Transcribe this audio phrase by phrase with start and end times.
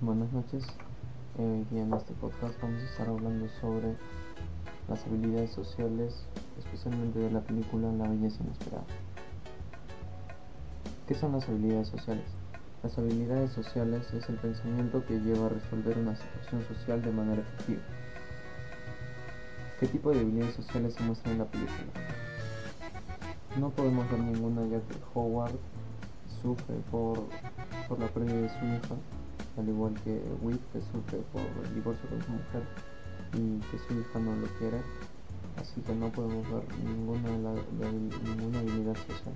[0.00, 0.64] Buenas noches.
[1.38, 3.94] Hoy día en este podcast vamos a estar hablando sobre
[4.88, 6.26] las habilidades sociales,
[6.58, 8.84] especialmente de la película La belleza inesperada.
[11.06, 12.24] ¿Qué son las habilidades sociales?
[12.82, 17.42] Las habilidades sociales es el pensamiento que lleva a resolver una situación social de manera
[17.42, 17.82] efectiva.
[19.78, 21.92] ¿Qué tipo de habilidades sociales se muestran en la película?
[23.58, 25.54] No podemos ver ninguna ya que Howard
[26.42, 27.22] sufre por,
[27.88, 28.96] por la pérdida de su hija,
[29.56, 32.62] al igual que Whit que sufre por el divorcio con su mujer
[33.34, 34.80] y que su hija no lo quiere,
[35.60, 37.54] así que no podemos ver ninguna,
[38.24, 39.34] ninguna habilidad social.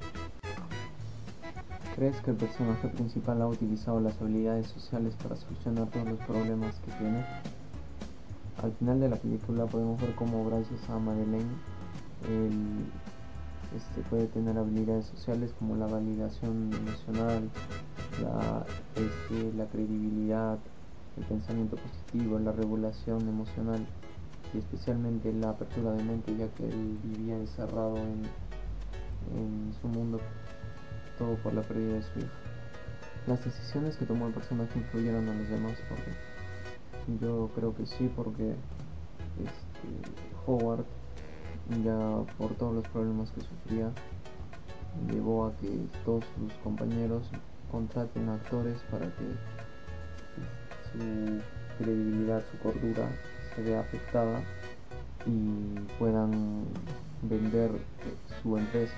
[1.95, 6.77] ¿Crees que el personaje principal ha utilizado las habilidades sociales para solucionar todos los problemas
[6.81, 7.25] que tiene?
[8.63, 11.51] Al final de la película podemos ver cómo gracias a Madeleine
[12.29, 12.87] él
[13.77, 17.51] este, puede tener habilidades sociales como la validación emocional,
[18.23, 18.65] la,
[18.95, 20.59] este, la credibilidad,
[21.17, 23.85] el pensamiento positivo, la regulación emocional
[24.55, 28.23] y especialmente la apertura de mente ya que él vivía encerrado en,
[29.37, 30.21] en su mundo
[31.19, 32.29] todo por la pérdida de su hija.
[33.27, 38.11] Las decisiones que tomó el personaje influyeron a los demás porque yo creo que sí
[38.15, 38.55] porque
[39.39, 40.85] este, Howard
[41.85, 43.91] ya por todos los problemas que sufría
[45.13, 45.69] llevó a que
[46.05, 47.29] todos sus compañeros
[47.71, 49.27] contraten actores para que
[50.93, 51.41] su
[51.79, 53.09] credibilidad, su cordura
[53.55, 54.43] se vea afectada
[55.27, 56.65] y puedan
[57.23, 57.71] vender
[58.43, 58.97] su empresa.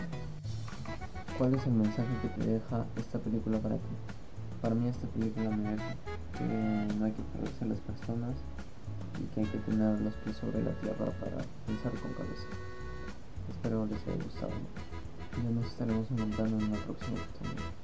[1.39, 3.95] ¿Cuál es el mensaje que te deja esta película para ti?
[4.61, 5.95] Para mí esta película me deja
[6.37, 6.45] que
[6.98, 8.37] no hay que perderse a las personas
[9.19, 12.47] y que hay que tener los pies sobre la tierra para pensar con cabeza.
[13.51, 14.53] Espero les haya gustado.
[15.43, 17.80] Ya nos estaremos encontrando en la próxima oportunidad.